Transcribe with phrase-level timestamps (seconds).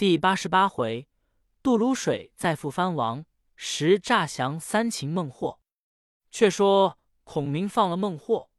[0.00, 1.06] 第八十八回，
[1.62, 5.60] 渡泸水再赴藩王，时诈降三秦孟获。
[6.30, 8.50] 却说孔明放了孟获，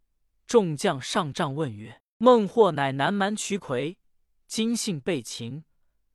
[0.46, 3.98] 众将上帐问曰：“孟获乃南蛮渠魁，
[4.46, 5.64] 今幸被擒，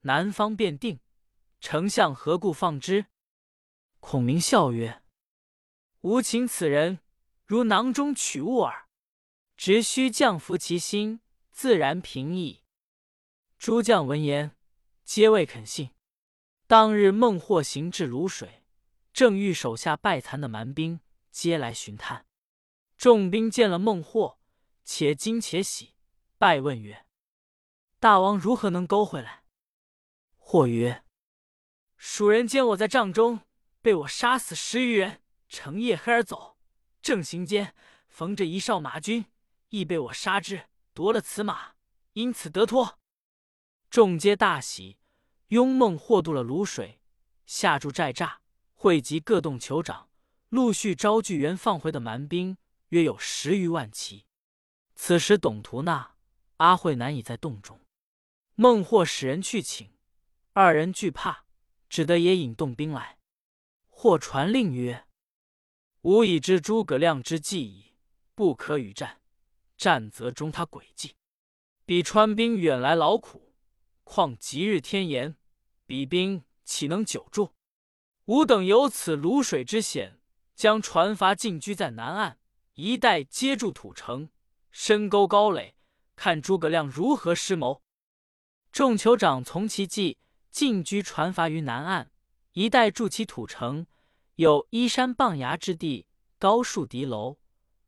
[0.02, 1.00] 南方便定，
[1.58, 3.06] 丞相何故放之？”
[3.98, 5.02] 孔明笑曰
[6.02, 7.00] ：“吾擒此人，
[7.44, 8.86] 如囊中取物耳。
[9.56, 11.20] 只需降服其心，
[11.50, 12.62] 自然平矣。”
[13.58, 14.55] 诸将闻言，
[15.06, 15.92] 皆未肯信。
[16.66, 18.64] 当日孟获行至泸水，
[19.12, 21.00] 正遇手下败残的蛮兵。
[21.30, 22.26] 皆来寻探，
[22.96, 24.38] 众兵见了孟获，
[24.84, 25.94] 且惊且喜，
[26.38, 27.06] 拜问曰
[28.00, 29.44] ：“大王如何能勾回来？”
[30.36, 31.04] 或曰
[31.96, 33.42] ：“蜀人见我在帐中，
[33.80, 36.56] 被我杀死十余人，乘夜黑而走。
[37.00, 37.74] 正行间，
[38.08, 39.26] 逢着一哨马军，
[39.68, 41.74] 亦被我杀之，夺了此马，
[42.14, 42.98] 因此得脱。”
[43.88, 44.98] 众皆大喜，
[45.48, 47.00] 拥孟获渡了泸水，
[47.46, 48.38] 下住寨栅，
[48.74, 50.08] 汇集各洞酋长。
[50.48, 52.56] 陆续招聚原放回的蛮兵，
[52.88, 54.26] 约有十余万骑。
[54.94, 56.14] 此时，董图那、
[56.56, 57.80] 阿慧难已在洞中。
[58.54, 59.92] 孟获使人去请，
[60.52, 61.44] 二人惧怕，
[61.88, 63.18] 只得也引动兵来。
[63.88, 65.06] 或传令曰
[66.02, 67.94] ：“吾已知诸葛亮之计矣，
[68.34, 69.20] 不可与战。
[69.76, 71.14] 战则中他诡计。
[71.84, 73.45] 彼川兵远来劳苦，
[74.06, 75.36] 况即日天炎，
[75.84, 77.50] 彼兵岂能久住？
[78.26, 80.18] 吾等有此泸水之险。”
[80.56, 82.38] 将船筏进居在南岸
[82.76, 84.30] 一带，接住土城，
[84.70, 85.74] 深沟高垒，
[86.16, 87.82] 看诸葛亮如何施谋。
[88.72, 90.16] 众酋长从其计，
[90.50, 92.10] 进居船筏于南岸
[92.52, 93.86] 一带，筑起土城，
[94.36, 96.06] 有依山傍崖之地，
[96.38, 97.36] 高树敌楼，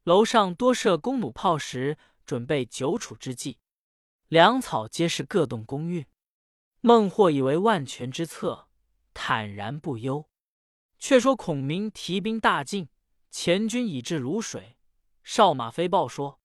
[0.04, 3.56] 楼上多设弓弩炮石，准备久处之计。
[4.28, 6.06] 粮草皆是各洞公运。
[6.80, 8.68] 孟获以为万全之策，
[9.14, 10.28] 坦然不忧。
[10.98, 12.88] 却说孔明提兵大进，
[13.30, 14.76] 前军已至泸水。
[15.22, 16.40] 少马飞报说：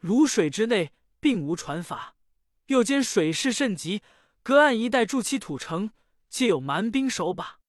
[0.00, 2.14] 泸水之内并无船筏，
[2.66, 4.02] 又兼水势甚急，
[4.42, 5.92] 隔岸一带筑起土城，
[6.28, 7.60] 皆有蛮兵守把。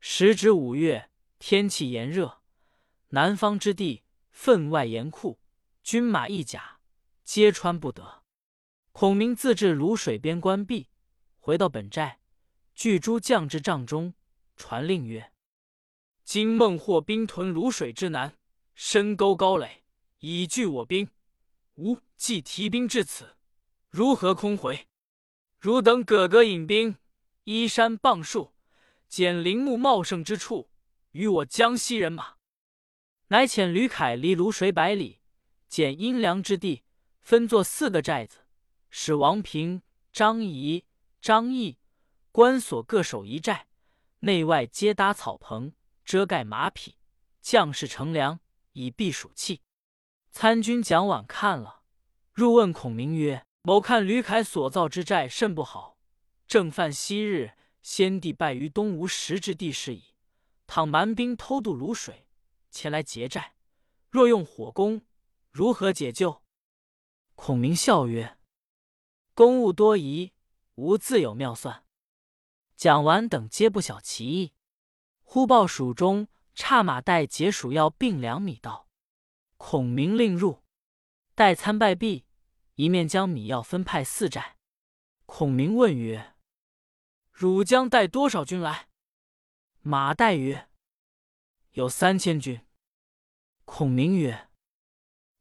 [0.00, 2.42] 时值五月，天气炎热，
[3.08, 5.40] 南方之地分外严酷，
[5.82, 6.80] 军马一甲
[7.24, 8.23] 皆穿不得。
[8.94, 10.88] 孔明自至泸水边关闭，
[11.40, 12.20] 回到本寨，
[12.76, 14.14] 聚诸将至帐中。
[14.54, 15.32] 传令曰
[16.22, 18.38] ：“今孟获兵屯泸水之南，
[18.76, 19.82] 深沟高垒，
[20.20, 21.10] 以拒我兵。
[21.74, 23.34] 吾既提兵至此，
[23.90, 24.86] 如何空回？
[25.58, 26.96] 汝等各个引兵，
[27.42, 28.54] 依山傍树，
[29.08, 30.70] 捡林木茂盛之处，
[31.10, 32.34] 与我江西人马。
[33.26, 35.18] 乃遣吕凯离泸水百里，
[35.66, 36.84] 捡阴凉之地，
[37.20, 38.43] 分作四个寨子，
[38.96, 39.82] 使王平、
[40.12, 40.84] 张仪、
[41.20, 41.78] 张毅、
[42.30, 43.66] 关索各守一寨。”
[44.22, 45.72] 内外皆搭草棚，
[46.04, 46.96] 遮盖马匹，
[47.40, 48.38] 将士乘凉，
[48.72, 49.62] 以避暑气。
[50.30, 51.82] 参军蒋琬看了，
[52.32, 55.98] 入问孔明曰：“某看吕凯所造之寨甚不好，
[56.46, 60.14] 正犯昔日先帝败于东吴时之地势矣。
[60.68, 62.28] 倘蛮兵偷渡泸水，
[62.70, 63.56] 前来劫寨，
[64.08, 65.02] 若用火攻，
[65.50, 66.42] 如何解救？”
[67.34, 68.38] 孔明笑曰
[69.34, 70.32] ：“公务多疑，
[70.76, 71.84] 吾自有妙算。”
[72.76, 74.52] 讲完，等皆不晓其意。
[75.22, 78.88] 忽报蜀中差马带解蜀药并两米到，
[79.56, 80.62] 孔明令入，
[81.34, 82.26] 待参拜毕，
[82.74, 84.56] 一面将米药分派四寨。
[85.26, 86.34] 孔明问曰
[87.32, 88.88] ：“汝将带多少军来？”
[89.80, 90.68] 马岱曰
[91.72, 92.60] ：“有三千军。”
[93.64, 94.48] 孔明曰：“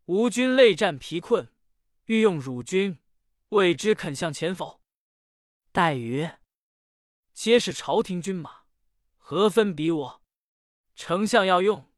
[0.05, 1.51] 吾军累战疲困，
[2.05, 2.97] 欲用汝军，
[3.53, 4.81] 未知肯向前否？”
[5.73, 6.39] 岱曰：
[7.33, 8.65] 皆是朝廷军马，
[9.17, 10.21] 何分比我？
[10.95, 11.91] 丞相要用，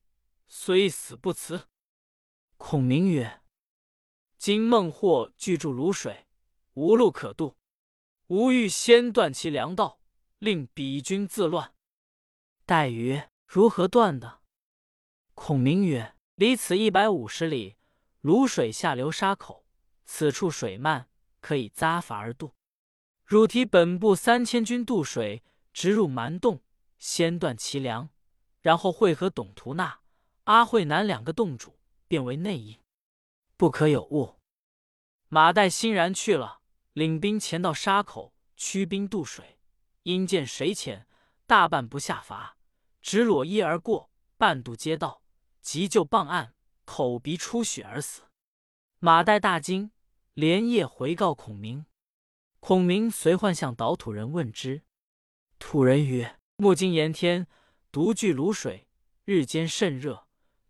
[0.48, 1.68] 虽死不辞。
[2.58, 3.42] 孔明曰
[4.40, 6.28] ：“今孟获拒住泸水，
[6.76, 7.58] 无路可渡，
[8.28, 10.00] 吾欲先断其粮道，
[10.40, 11.76] 令彼军自乱。”
[12.66, 14.42] 待曰：“如何断的？”
[15.36, 17.76] 孔明曰：“离此一百五十里，
[18.22, 19.66] 泸水下流沙口，
[20.06, 21.10] 此处水漫，
[21.46, 22.56] 可以扎筏而渡。”
[23.24, 26.64] 汝提本部三千军渡水，直入蛮洞，
[26.98, 28.10] 先断其粮，
[28.62, 30.00] 然后会合董图纳、
[30.46, 31.78] 阿慧南两个洞主，
[32.08, 32.80] 变为内应，
[33.58, 34.40] 不可有误。
[35.28, 36.62] 马岱欣然去了，
[36.94, 39.60] 领兵前到沙口，驱兵渡水。
[40.04, 41.08] 因见水浅，
[41.48, 42.54] 大半不下筏，
[43.02, 45.24] 直裸衣而过，半渡街道，
[45.62, 46.54] 急救傍岸，
[46.86, 48.22] 口鼻出血而死。
[49.00, 49.92] 马岱大惊，
[50.36, 51.86] 连夜回告孔明。
[52.60, 54.84] 孔明随唤向导土人问之，
[55.60, 57.48] 土人曰：“木今炎天，
[57.90, 58.86] 独具卤水，
[59.24, 60.28] 日间甚热，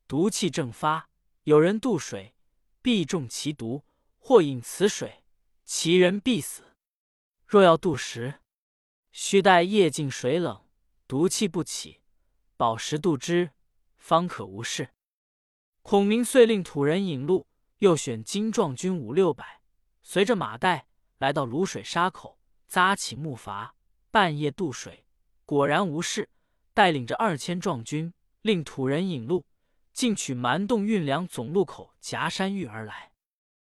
[0.08, 1.10] 毒气正发。
[1.46, 2.36] 有人渡水，
[2.84, 3.84] 必中其毒；
[4.20, 5.24] 或饮此水，
[5.64, 6.76] 其人必死。
[7.48, 8.42] 若要渡时，
[9.12, 10.64] 须待夜静水冷，
[11.08, 12.02] 毒气不起，
[12.56, 13.50] 饱食渡之，
[13.98, 14.92] 方可无事。”
[15.82, 17.48] 孔明遂令土人引路，
[17.80, 19.55] 又选精壮军五六百，
[20.08, 20.84] 随着马岱
[21.18, 22.38] 来到卤水沙口，
[22.68, 23.72] 扎起木筏，
[24.12, 25.04] 半夜渡水，
[25.46, 26.30] 果然无事。
[26.76, 29.48] 带领着二千壮军，令土人引路，
[29.94, 33.14] 进取蛮洞运粮总路口夹山峪而来。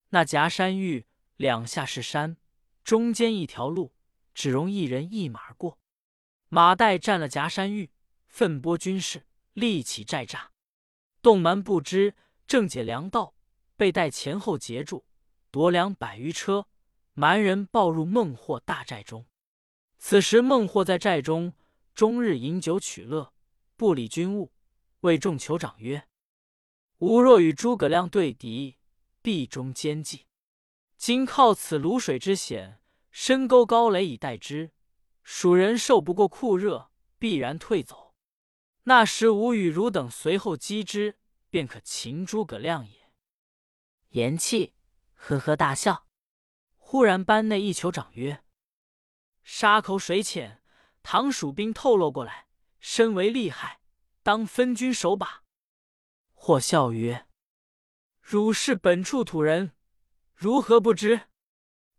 [0.10, 1.06] 那夹山峪
[1.36, 2.38] 两下是山，
[2.84, 3.94] 中间一条路，
[4.34, 5.80] 只容一人一马过。
[6.48, 7.92] 马岱占了夹山峪，
[8.28, 10.46] 奋拨军士，立起寨栅。
[11.22, 12.16] 洞蛮不知
[12.48, 13.36] 正解粮道，
[13.76, 15.04] 被带前后截住，
[15.52, 16.68] 夺粮百余车。
[17.14, 19.26] 蛮人报入孟获大寨中。
[20.00, 21.54] 此时孟获在寨中，
[21.94, 23.34] 终日饮酒取乐，
[23.76, 24.54] 不理军务。
[25.02, 26.08] 谓众酋长曰
[27.00, 28.78] ：“吾若与诸葛亮对敌，
[29.22, 30.26] 必中奸计。
[30.96, 32.82] 今靠此卤水之险，
[33.12, 34.72] 深沟高垒以待之，
[35.22, 38.16] 蜀人受不过酷热，必然退走。”
[38.84, 41.18] 那时吾与汝等随后击之，
[41.50, 43.12] 便可擒诸葛亮也。
[44.10, 44.72] 言讫，
[45.24, 46.08] 呵呵大笑。
[46.78, 48.44] 忽然班内一酋长曰
[49.44, 50.62] ：“沙口水浅，
[51.04, 52.48] 唐蜀兵透露过来，
[52.80, 53.82] 身为利害，
[54.24, 55.44] 当分军守把。”
[56.34, 57.28] 或笑曰
[58.20, 59.74] ：“汝是本处土人，
[60.34, 61.30] 如何不知？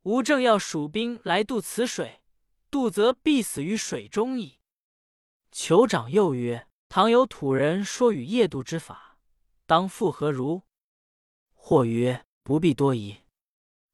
[0.02, 2.22] 吾正要蜀兵来渡此水，
[2.70, 4.58] 渡则必死于水中矣。”
[5.52, 6.66] 酋长又曰。
[6.94, 9.16] 倘有土人说与夜渡之法，
[9.64, 10.64] 当复何如？
[11.54, 13.22] 或曰：不必多疑。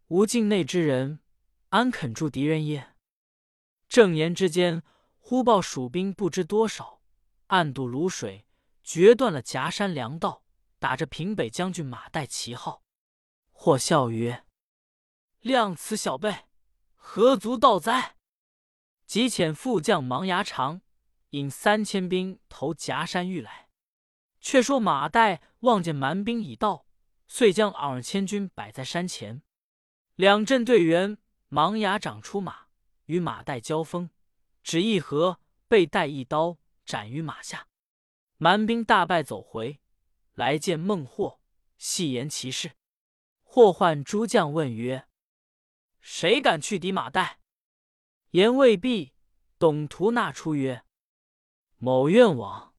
[0.09, 1.21] 吾境内之人，
[1.69, 2.95] 安肯助敌人耶？
[3.89, 4.83] 正言之间，
[5.19, 7.03] 忽报蜀兵不知多少，
[7.49, 8.47] 暗渡泸水，
[8.83, 10.45] 决断了夹山粮道，
[10.79, 12.83] 打着平北将军马岱旗号。
[13.51, 14.45] 或笑曰：
[15.41, 16.47] 量此小辈，
[16.95, 18.17] 何足道哉？
[19.07, 20.83] 即遣副将芒牙长。
[21.33, 23.69] 引三千兵投夹山峪来。
[24.41, 26.87] 却说马岱望见蛮兵已到，
[27.29, 29.43] 遂将二千军摆在山前。
[30.17, 32.67] 两阵队员，芒牙长出马，
[33.05, 34.11] 与马岱交锋，
[34.63, 37.69] 只一合，被带一刀斩于马下。
[38.39, 39.81] 蛮兵大败，走回
[40.33, 41.41] 来见孟获，
[41.77, 42.73] 细言其事。
[43.43, 45.09] 或唤诸将问曰
[46.01, 47.37] ：“谁敢去敌马岱？”
[48.33, 49.15] 言未毕，
[49.59, 50.85] 董图纳出曰。
[51.79, 52.75] 某愿往，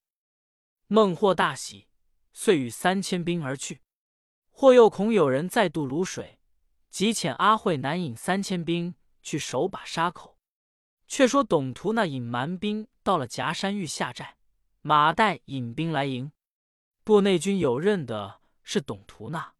[0.87, 1.87] 孟获大喜，
[2.33, 3.81] 遂与三千兵而去。
[4.59, 6.37] 或又恐有人再渡卤水，
[6.89, 10.37] 即遣阿慧南引三千兵去守把沙口。
[11.07, 14.35] 却说董图那引蛮兵到了夹山峪下寨，
[14.81, 16.33] 马岱引兵来迎。
[17.05, 19.53] 部内军有认的是董图那，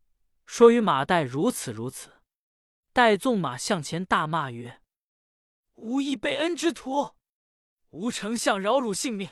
[0.45, 2.15] 说与马岱如此如此。
[2.91, 4.81] 待纵马向前，大骂曰
[5.75, 7.11] ：“吾亦被恩之徒！”
[7.91, 9.29] 吾丞相饶汝性命，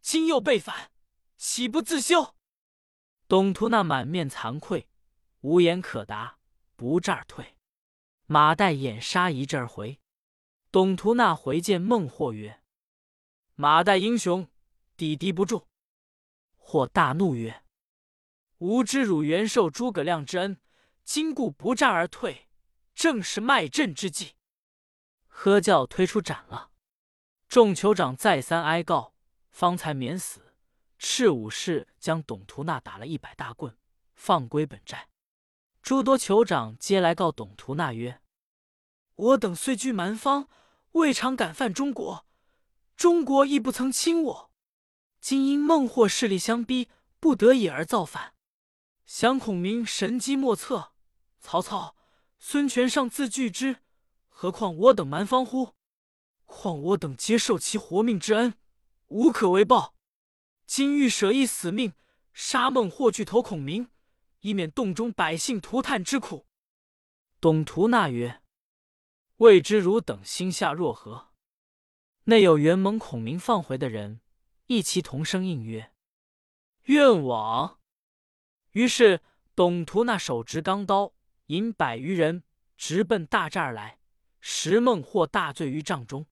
[0.00, 0.90] 今又被反，
[1.36, 2.34] 岂不自休？
[3.28, 4.88] 董图那满面惭愧，
[5.44, 6.38] 无言可答，
[6.74, 7.58] 不战而退。
[8.24, 10.00] 马岱掩杀一阵而回。
[10.70, 12.62] 董图那回见孟获曰
[13.54, 14.48] ：“马岱英雄，
[14.96, 15.68] 抵敌不住。”
[16.56, 17.62] 或大怒曰
[18.56, 20.58] ：“吾知汝原受诸葛亮之恩，
[21.04, 22.48] 今故不战而退，
[22.94, 24.36] 正是卖阵之计。”
[25.28, 26.70] 喝叫推出斩了。
[27.48, 29.14] 众酋长再三哀告，
[29.50, 30.54] 方才免死。
[30.98, 33.76] 赤武士将董图那打了一百大棍，
[34.14, 35.10] 放归本寨。
[35.84, 38.22] 诸多酋长皆来告董图那曰
[39.16, 40.48] ：“我等虽居蛮方，
[40.92, 42.26] 未尝敢犯中国，
[42.96, 44.50] 中国亦不曾侵我。
[45.20, 46.88] 今因孟获势力相逼，
[47.20, 48.32] 不得已而造反。
[49.04, 50.92] 想孔明神机莫测，
[51.38, 51.94] 曹操、
[52.38, 53.80] 孙权尚自惧之，
[54.30, 55.74] 何况我等蛮方乎？”
[56.46, 58.54] 况我等皆受其活命之恩，
[59.08, 59.94] 无可为报。
[60.66, 61.92] 今欲舍一死命，
[62.32, 63.90] 杀孟获去投孔明，
[64.44, 66.46] 以免洞中百姓涂炭之苦。
[67.40, 68.42] 董图那曰
[69.38, 71.28] ：“未知汝等心下若何？”
[72.24, 74.20] 内有元蒙孔明放回的人，
[74.66, 75.92] 一齐同声应曰
[76.84, 77.80] ：“愿往。”
[78.72, 79.22] 于是
[79.54, 81.14] 董图那手执钢刀，
[81.46, 82.44] 引百余人
[82.76, 83.98] 直奔大寨而来，
[84.40, 86.26] 石孟获大醉于帐中。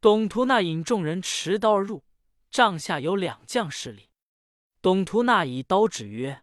[0.00, 2.04] 董图那引众人持刀而入，
[2.50, 4.10] 帐下有两将势力。
[4.82, 6.42] 董图那以刀指曰：“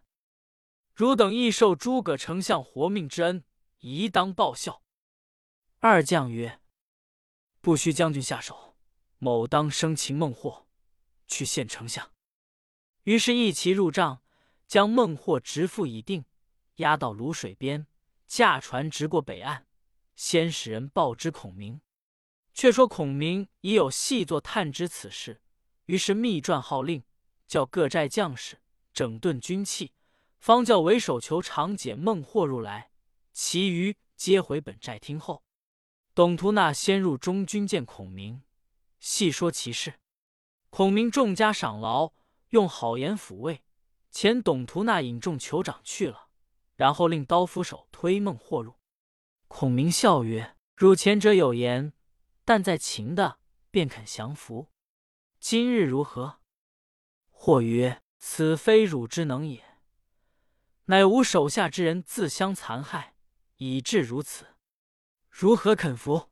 [0.94, 3.44] 汝等亦受诸葛丞相活命之恩，
[3.80, 4.82] 宜当报效。”
[5.80, 6.60] 二将曰
[7.60, 8.76] ：“不须将军下手，
[9.18, 10.68] 某当生擒孟获，
[11.26, 12.12] 去献丞相。”
[13.02, 14.22] 于是，一齐入帐，
[14.66, 16.24] 将孟获直缚已定，
[16.76, 17.86] 押到泸水边，
[18.26, 19.66] 驾船直过北岸，
[20.14, 21.80] 先使人报知孔明。
[22.54, 25.42] 却说孔明已有细作探知此事，
[25.86, 27.02] 于是密传号令，
[27.48, 28.60] 叫各寨将士
[28.92, 29.92] 整顿军器，
[30.44, 32.90] 方叫为首酋长解孟获入来，
[33.32, 35.42] 其余皆回本寨听候。
[36.14, 38.42] 董图那先入中军见孔明，
[38.98, 39.94] 细说其事。
[40.68, 42.12] 孔明重加赏劳，
[42.50, 43.62] 用好言抚慰，
[44.12, 46.28] 遣董图那引众酋长去了，
[46.76, 48.74] 然后令刀斧手推孟获入。
[49.48, 51.94] 孔明笑曰：“汝前者有言。”
[52.44, 53.38] 但在秦的，
[53.70, 54.68] 便肯降服。
[55.40, 56.40] 今日如何？
[57.30, 59.73] 或曰：“此非汝之能也，
[60.86, 63.14] 乃吾手下之人自相残害，
[63.56, 64.46] 以致如此。
[65.30, 66.30] 如何肯服？”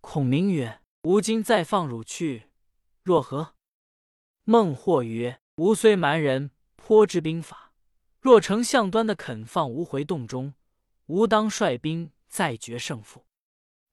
[0.00, 2.50] 孔明曰：“吾今再放汝去，
[3.02, 3.54] 若何？”
[4.44, 7.72] 孟获曰：“吾虽蛮人，颇知兵法。
[8.20, 10.54] 若丞相端的肯放吾回洞中，
[11.06, 13.26] 吾当率兵再决胜负。”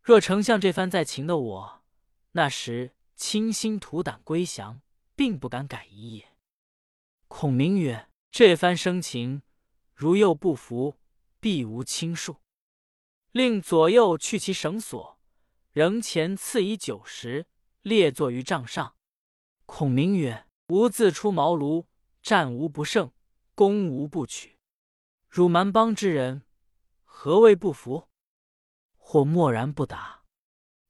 [0.01, 1.83] 若丞相这番在秦的我，
[2.31, 4.81] 那时倾心吐胆归降，
[5.15, 6.27] 并不敢改移也。
[7.27, 9.43] 孔明曰：“这番生情，
[9.99, 10.95] 如又不服，
[11.41, 12.37] 必无轻恕。”
[13.33, 15.19] 令左右去其绳索，
[15.73, 17.47] 仍前赐以酒食，
[17.81, 18.95] 列坐于帐上。
[19.65, 21.87] 孔明曰：“吾自出茅庐，
[22.23, 23.11] 战无不胜，
[23.53, 24.57] 攻无不取。
[25.27, 26.43] 汝蛮邦之人，
[27.03, 28.07] 何谓不服？”
[28.95, 30.23] 或默然不答。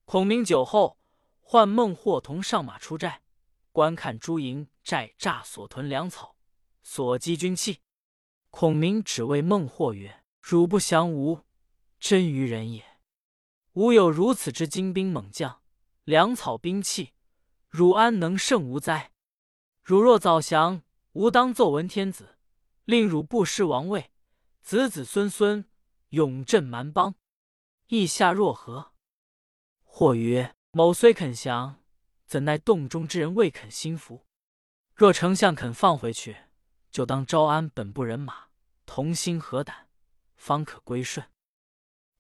[0.06, 1.00] 孔明酒后，
[1.40, 3.24] 唤孟获同上马出寨，
[3.72, 6.36] 观看诸营寨栅所屯粮草，
[6.84, 7.82] 所积军器。
[8.60, 11.46] 孔明只谓孟获曰：“汝不降吾，
[11.98, 12.84] 真愚人也。
[13.72, 15.62] 吾有如此之精兵猛将，
[16.04, 17.14] 粮草兵器，
[17.70, 19.14] 汝安能胜吾哉？
[19.82, 20.82] 汝若早降，
[21.14, 22.36] 吾当奏闻天子，
[22.84, 24.12] 令汝不失王位，
[24.62, 25.64] 子子孙孙
[26.10, 27.16] 永镇蛮邦。”
[27.88, 28.92] 意下若何？
[29.86, 31.82] 或曰：“某虽肯降，
[32.26, 34.26] 怎奈洞中之人未肯心服。
[34.94, 36.36] 若丞相肯放回去，
[36.92, 38.49] 就当招安本部人马，
[38.90, 39.88] 同心合胆，
[40.36, 41.30] 方可归顺。”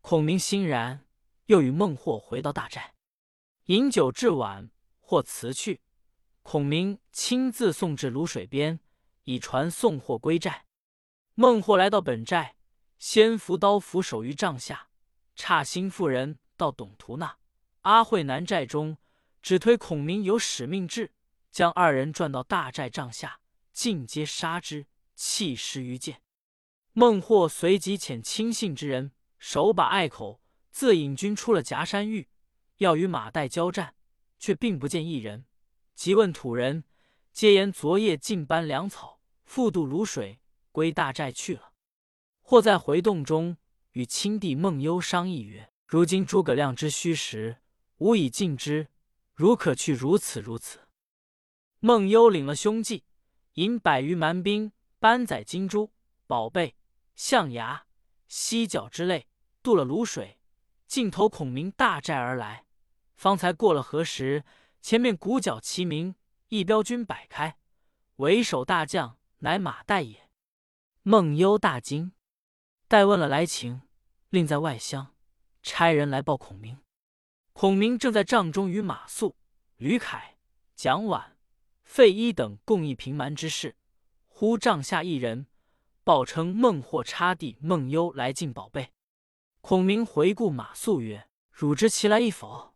[0.01, 1.03] 孔明欣然，
[1.47, 2.93] 又与孟获回到大寨，
[3.65, 5.81] 饮酒至晚，或辞去。
[6.43, 8.79] 孔明亲自送至泸水边，
[9.23, 10.67] 以船送货归寨。
[11.33, 12.55] 孟获来到本寨，
[12.99, 14.89] 先扶刀斧守于帐下。
[15.35, 17.39] 差心妇人到董图那、
[17.81, 18.97] 阿慧南寨中，
[19.41, 21.13] 只推孔明有使命至，
[21.51, 23.39] 将二人转到大寨帐下，
[23.73, 24.85] 尽皆杀之，
[25.15, 26.21] 弃尸于涧。
[26.99, 32.27] 孟获随即遣亲信之人，手把隘口，自引军出了夹山峪，
[32.79, 33.95] 要与马岱交战，
[34.37, 35.45] 却并不见一人。
[35.95, 36.83] 即问土人，
[37.31, 40.41] 皆言昨夜尽搬粮草，复渡泸水，
[40.73, 41.71] 归大寨去了。
[42.41, 43.55] 或在回洞中。
[43.93, 47.61] 与亲弟孟优商议曰：“如今诸葛亮之虚实，
[47.99, 48.89] 吾已尽知，
[49.33, 50.81] 如可去如此如此。”
[51.79, 53.05] 孟优领了凶计，
[53.53, 55.91] 引百余蛮兵，搬载金珠、
[56.27, 56.75] 宝贝、
[57.19, 57.85] 象牙、
[58.29, 59.27] 犀角之类，
[59.61, 60.39] 渡了泸水，
[60.87, 62.65] 径投孔明大寨而来。
[63.17, 64.45] 方才过了河时，
[64.81, 66.15] 前面鼓角齐鸣，
[66.47, 67.57] 一彪军摆开，
[68.15, 70.29] 为首大将乃马岱也。
[71.03, 72.13] 孟优大惊，
[72.87, 73.81] 待问了来情。
[74.29, 75.13] 另在外乡
[75.61, 76.79] 差人来报孔明，
[77.51, 79.33] 孔明正在帐中与马谡、
[79.75, 80.37] 吕凯、
[80.73, 81.31] 蒋琬、
[81.83, 83.75] 费祎等共议平蛮之事。
[84.25, 85.47] 忽帐下一人
[86.09, 88.95] 报称孟获差弟孟优来进宝贝。
[89.61, 92.73] 孔明回顾马谡曰：“汝知其来意否？”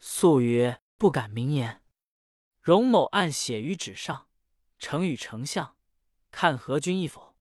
[0.00, 1.84] 素曰：“不敢明言。”
[2.60, 4.26] 荣某按写于纸上，
[4.80, 5.76] 呈与丞相
[6.32, 7.36] 看何君意否？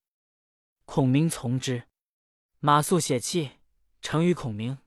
[0.85, 1.87] 孔明从之。
[2.59, 3.53] 马谡写契，
[4.03, 4.77] 呈与孔明。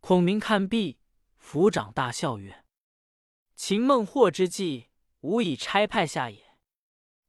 [0.00, 0.98] 孔明看毕，
[1.38, 2.64] 抚掌大笑曰
[3.54, 4.88] ：“秦孟获之计，
[5.20, 6.56] 吾已差派下也。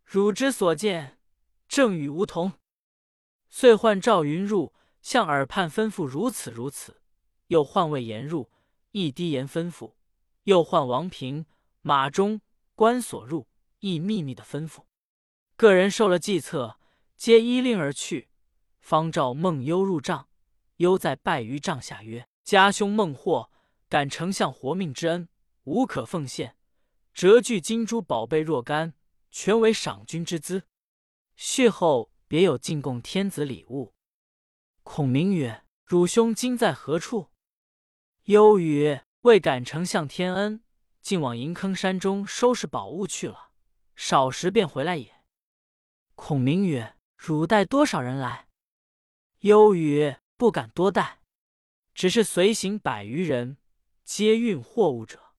[0.05, 1.14] 汝之所见，
[1.67, 2.53] 正与吾同。”
[3.49, 7.01] 遂唤赵云入，向耳畔吩咐如此如此。
[7.47, 8.51] 又唤魏延入，
[8.91, 9.93] 亦低言吩咐。
[10.43, 11.45] 又唤王平、
[11.81, 12.41] 马忠、
[12.73, 13.47] 关索入，
[13.79, 14.83] 亦秘密的吩咐。
[15.55, 16.77] 个人受了计策，
[17.15, 18.29] 皆依令而去。
[18.79, 20.27] 方召孟优入帐，
[20.77, 23.49] 优在拜于帐下曰：“家兄孟获
[23.87, 25.29] 感丞相活命之恩，
[25.63, 26.57] 无可奉献，
[27.13, 28.93] 折据金珠宝贝若干，
[29.31, 30.67] 全为赏君之资。
[31.35, 33.93] 续后别有进贡天子礼物。”
[34.83, 37.31] 孔明曰：“汝兄今在何处？”
[38.25, 40.63] 忧曰：“未感丞相天恩，
[41.01, 43.51] 竟往银坑山中收拾宝物去了，
[43.95, 45.23] 少时便回来也。”
[46.15, 48.47] 孔明曰：“汝带多少人来？”
[49.41, 51.19] 忧曰：“不敢多带，
[51.93, 53.57] 只是随行百余人，
[54.03, 55.33] 皆运货物者。”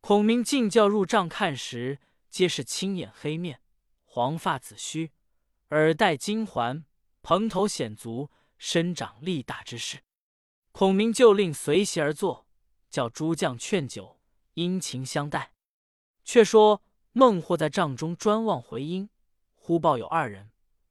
[0.00, 1.98] 孔明进教入帐看时，
[2.30, 3.60] 皆是青眼黑面、
[4.20, 5.12] 黄发紫须，
[5.70, 6.84] 耳戴金环，
[7.22, 10.02] 蓬头显足，身长力大之士。
[10.72, 12.46] 孔明就令随席而坐，
[12.90, 14.20] 叫诸将劝酒，
[14.52, 15.54] 殷勤相待。
[16.22, 19.08] 却说孟获在帐中专望回音，
[19.54, 20.50] 忽报有二人，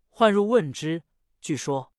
[0.10, 1.04] 唤入问之。
[1.40, 1.94] 据说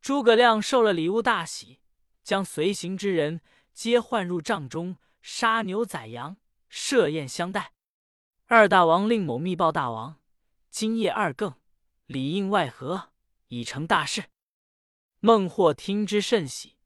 [0.00, 1.80] 诸葛亮受了礼物，大喜，
[2.22, 3.42] 将随行之人
[3.74, 6.38] 皆唤入帐中，杀牛宰羊，
[6.70, 7.74] 设宴相待。
[8.46, 10.17] 二大王令某密报大王，
[10.80, 11.56] 今夜二更，
[12.06, 13.10] 里应外合，
[13.48, 14.30] 已成大事。
[15.18, 16.76] 孟获听之甚喜。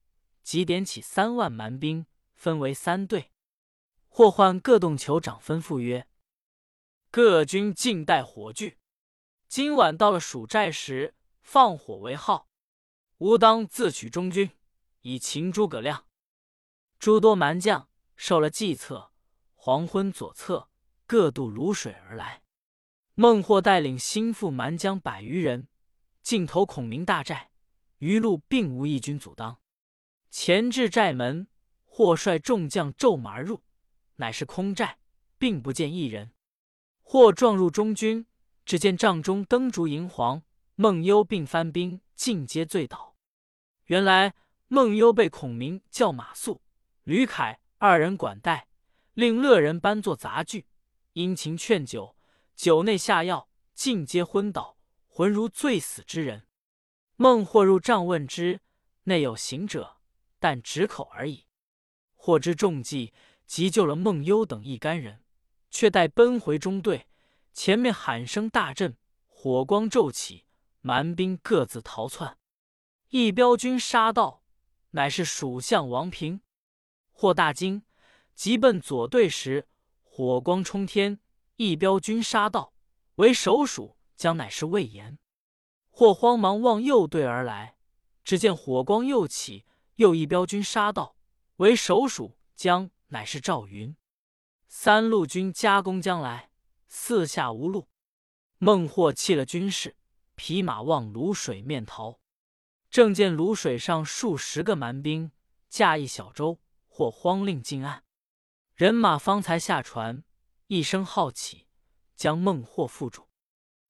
[0.42, 3.32] 即点起三万蛮兵，分为三队。
[4.08, 6.08] 或唤各洞酋长，吩咐曰
[7.12, 8.78] ：“各军静待火炬。
[9.46, 12.48] 今晚到了蜀寨时，放火为号。
[13.18, 14.56] 吾当自取中军，
[15.02, 16.06] 以擒诸葛亮。”
[16.98, 19.12] 诸多蛮将受了计策，
[19.54, 20.70] 黄昏左侧
[21.06, 22.41] 各渡泸水而来。
[23.14, 25.68] 孟获带领心腹蛮将百余人，
[26.22, 27.50] 进投孔明大寨，
[27.98, 29.60] 余路并无一军阻挡。
[30.30, 31.46] 前至寨门，
[31.84, 33.62] 或率众将骤马而入，
[34.16, 34.96] 乃是空寨，
[35.36, 36.32] 并不见一人。
[37.02, 38.26] 或撞入中军，
[38.64, 40.42] 只见帐中灯烛银黄，
[40.76, 43.14] 孟幽并番兵尽皆醉倒。
[43.84, 44.32] 原来
[44.68, 46.60] 孟幽被孔明叫马谡、
[47.02, 48.68] 吕凯二人管带，
[49.12, 50.66] 令乐人搬作杂剧，
[51.12, 52.16] 殷勤劝酒，
[52.54, 54.78] 酒内下药，尽皆昏倒，
[55.08, 56.46] 魂如醉死之人。
[57.16, 58.60] 孟获入帐问之，
[59.04, 59.98] 内有行者。
[60.38, 61.46] 但止口而已。
[62.14, 63.14] 获知中计，
[63.46, 65.22] 急救了孟幽等一干人，
[65.70, 67.06] 却待奔回中队，
[67.52, 68.96] 前面喊声大震，
[69.28, 70.46] 火光骤起，
[70.80, 72.36] 蛮兵各自逃窜。
[73.10, 74.42] 一彪军杀到，
[74.90, 76.40] 乃是蜀相王平。
[77.12, 77.84] 获大惊，
[78.34, 79.68] 急奔左队时，
[80.02, 81.20] 火光冲天，
[81.64, 82.72] 一彪军杀到，
[83.14, 85.16] 为首蜀将乃是魏延。
[85.90, 87.76] 或慌忙望右队而来，
[88.24, 89.64] 只见火光又起。
[89.96, 91.14] 又一彪军杀到，
[91.56, 93.94] 为首蜀将乃是赵云。
[94.66, 96.50] 三路军夹攻将来，
[96.88, 97.88] 四下无路。
[98.58, 99.94] 孟获弃了军士，
[100.34, 102.18] 匹马望泸水面逃。
[102.90, 105.30] 正见泸水上数十个蛮兵
[105.68, 108.02] 驾一小舟，或慌令进岸。
[108.74, 110.24] 人马方才下船，
[110.72, 111.66] 一声号起，
[112.16, 113.28] 将孟获缚住。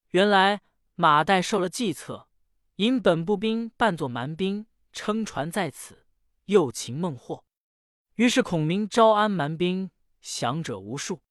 [0.09, 0.63] 原来
[0.97, 2.29] 马岱受了计策，
[2.75, 4.67] 引本部兵扮作蛮兵。
[4.93, 6.09] 撑船在此，
[6.47, 7.45] 诱擒孟获。
[8.17, 11.23] 于是孔明招安蛮兵，降者无数。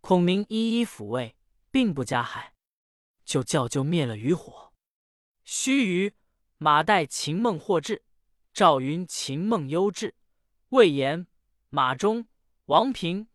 [0.00, 1.36] 孔明一一抚慰，
[1.70, 2.54] 并不加害，
[3.24, 4.72] 就叫就灭了余火。
[5.44, 6.14] 须臾，
[6.58, 8.02] 马岱擒孟获至，
[8.52, 10.16] 赵云擒孟幽至，
[10.70, 11.28] 魏延、
[11.68, 12.26] 马忠、
[12.64, 13.28] 王平、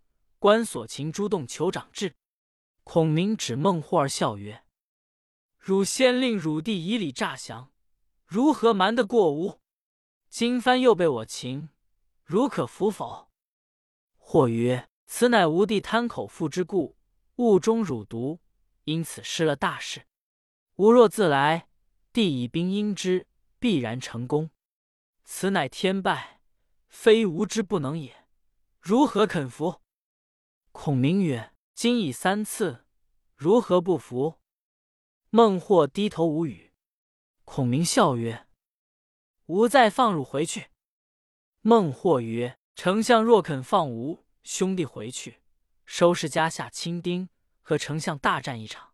[0.45, 2.13] 关索擒诸洞酋长至。
[2.83, 4.63] 孔明指孟获而笑曰
[5.57, 7.71] ：“汝先令汝弟以礼诈降。”
[8.27, 9.59] 如何瞒得过吾？
[10.29, 11.69] 今番又被我擒，
[12.23, 13.31] 如可服否？
[14.17, 16.95] 或曰：“此乃吾弟贪口腹之故，
[17.37, 18.39] 误中汝毒，
[18.83, 20.05] 因此失了大事。
[20.75, 21.69] 吾若自来，
[22.13, 23.25] 弟以兵应之，
[23.57, 24.51] 必然成功。
[25.23, 26.39] 此乃天败，
[26.87, 28.27] 非吾之不能也。
[28.79, 29.81] 如何肯服？”
[30.77, 32.85] 孔明曰：“今已三次，
[33.37, 34.41] 如何不服？”
[35.31, 36.73] 孟获低头无语。
[37.45, 38.45] 孔明笑曰
[39.47, 40.71] ：“吾再放汝回去。”
[41.63, 45.41] 孟获曰：“丞相若肯放吾兄弟回去，
[45.85, 47.29] 收拾家下亲丁，
[47.61, 48.93] 和丞相大战一场，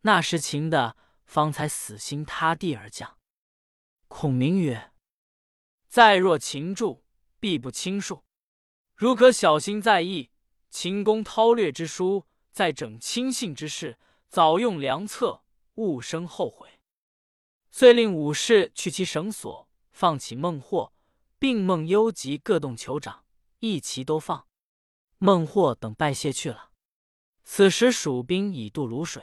[0.00, 0.96] 那时擒的
[1.26, 3.18] 方才死心塌地而降。”
[4.08, 4.92] 孔明曰
[5.86, 7.04] ：“再若擒住，
[7.38, 8.22] 必不轻恕。
[8.96, 10.30] 如可小心在意，
[10.72, 13.98] 秦公韬略之书，在整亲信之事，
[14.30, 16.80] 早用良策，勿生后悔。”
[17.70, 20.94] 遂令武士去其绳索，放起孟获，
[21.38, 23.26] 并孟幽及各洞酋长，
[23.58, 24.46] 一齐都放。
[25.18, 26.70] 孟获等拜谢去了。
[27.44, 29.22] 此时蜀兵已渡泸水，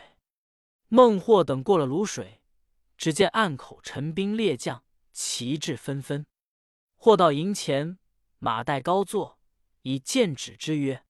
[0.87, 2.43] 孟获等过了泸水，
[2.95, 6.27] 只见岸口陈兵列将，旗帜纷纷。
[6.95, 7.97] 或到营前，
[8.37, 9.39] 马岱高坐，
[9.81, 11.03] 以剑指之曰：“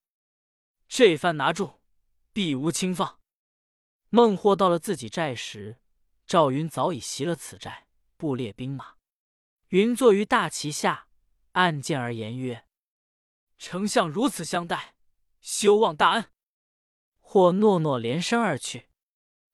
[0.89, 1.79] 这番拿住，
[2.33, 3.19] 必无轻放。”
[4.09, 5.77] 孟获到了自己寨时。
[6.25, 8.95] 赵云早已袭了此寨，布列兵马。
[9.69, 11.07] 云坐于大旗下，
[11.53, 12.65] 按剑而言曰
[13.57, 14.95] ：“丞相如此相待，
[15.41, 16.25] 休忘大恩。”
[17.19, 18.89] 或诺诺连声而去，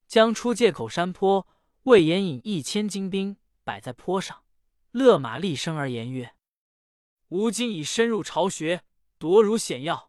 [0.07, 1.47] 将出界口山坡。
[1.83, 4.43] 魏延引一千精兵摆在坡上，
[4.91, 6.35] 勒马厉声而言曰
[7.29, 8.83] ：“吾今已深入巢穴，
[9.17, 10.04] 夺如险要，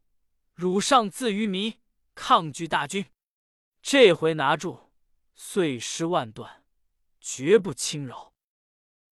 [0.56, 1.80] 汝尚自愚迷，
[2.14, 3.04] 抗拒大军。
[3.82, 4.90] 这回拿住，
[5.34, 6.64] 碎尸万段，
[7.20, 8.32] 绝不轻饶。”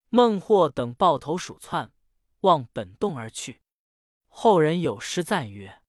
[0.08, 1.92] 孟获等抱头鼠窜，
[2.40, 3.60] 望本洞而去。
[4.26, 5.82] 后人有诗赞曰：“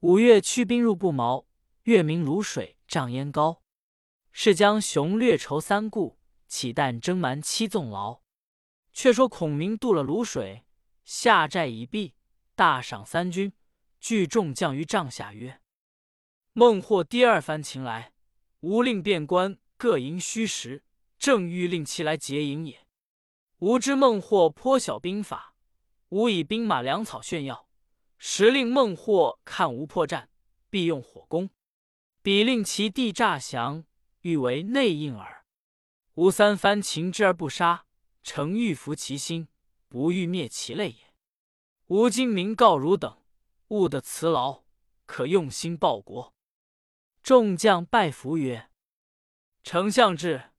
[0.00, 1.46] 五月驱兵入不毛，
[1.82, 3.62] 月明如水涨烟高。”
[4.32, 8.22] 是将雄略愁三顾，岂但征蛮七纵劳。
[8.94, 10.64] 却说孔明渡了泸水，
[11.04, 12.14] 下寨已毕，
[12.54, 13.52] 大赏三军，
[14.00, 15.60] 聚众将于帐下曰
[16.52, 18.12] ：“孟获第二番擒来，
[18.60, 20.84] 吾令变官各营虚实，
[21.18, 22.86] 正欲令其来劫营也。
[23.58, 25.54] 吾知孟获颇晓兵法，
[26.08, 27.68] 吾以兵马粮草炫耀，
[28.16, 30.28] 时令孟获看无破绽，
[30.70, 31.50] 必用火攻，
[32.22, 33.84] 彼令其地诈降。”
[34.22, 35.44] 欲为内应耳。
[36.14, 37.86] 吾三番擒之而不杀，
[38.24, 39.46] 诚欲服其心，
[39.88, 41.14] 不欲灭其类也。
[41.86, 43.16] 吾今明告汝等，
[43.68, 44.64] 勿得辞劳，
[45.06, 46.34] 可用心报国。
[47.22, 48.70] 众将拜服曰
[49.64, 50.52] ：“丞相至，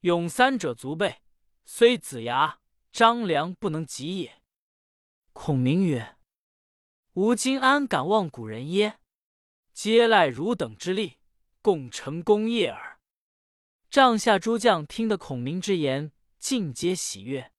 [0.00, 1.22] 勇三者足备，
[1.64, 2.60] 虽子牙、
[2.92, 4.40] 张良不能及也。”
[5.32, 6.16] 孔明曰
[7.14, 8.98] ：“吾今安敢忘古人耶？
[9.72, 11.14] 皆赖汝等之力。”
[11.60, 12.98] 共成功业耳。
[13.90, 17.52] 帐下诸将听得孔明之言，尽皆喜悦。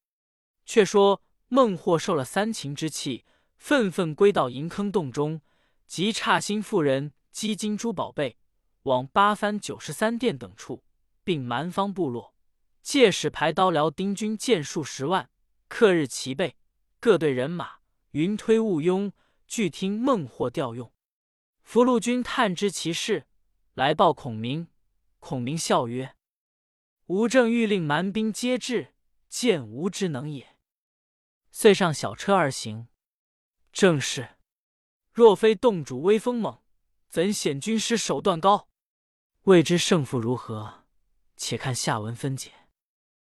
[0.66, 3.26] 却说孟获受了三秦之气，
[3.60, 5.42] 愤愤归到银坑洞中，
[5.86, 8.38] 即差心妇人积金珠宝贝，
[8.84, 10.84] 往八幡九十三殿等处，
[11.24, 12.34] 并蛮方部落，
[12.82, 15.30] 借使排刀辽丁军箭数十万，
[15.68, 16.56] 克日齐备，
[17.00, 17.80] 各队人马
[18.12, 19.12] 云推雾拥，
[19.46, 20.92] 俱听孟获调用。
[21.62, 23.28] 福禄军探知其事。
[23.76, 24.68] 来报孔明，
[25.20, 26.16] 孔明笑曰
[27.08, 28.94] ：“吾正欲令蛮兵皆至，
[29.30, 30.58] 见吾之能也。”
[31.50, 32.89] 遂上小车而行。
[33.72, 34.38] 正是：
[35.12, 36.60] 若非洞主威风猛，
[37.08, 38.68] 怎显军师手段高？
[39.44, 40.86] 未知胜负如何？
[41.38, 42.59] 且看下文分解。